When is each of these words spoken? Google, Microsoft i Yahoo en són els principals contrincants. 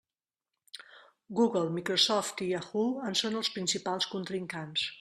Google, 1.39 1.67
Microsoft 1.75 2.43
i 2.45 2.47
Yahoo 2.53 2.87
en 3.11 3.21
són 3.21 3.39
els 3.43 3.53
principals 3.59 4.09
contrincants. 4.15 4.87